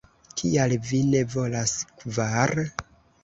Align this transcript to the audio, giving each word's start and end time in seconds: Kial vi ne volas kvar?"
Kial 0.39 0.71
vi 0.91 1.01
ne 1.09 1.19
volas 1.35 1.75
kvar?" 2.01 2.55